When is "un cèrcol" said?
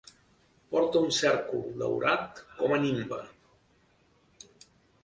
1.07-1.61